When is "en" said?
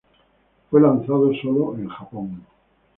1.75-1.87